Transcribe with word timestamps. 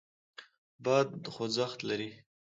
باد 0.83 1.09
خوځښت 1.33 1.79
لري. 1.89 2.11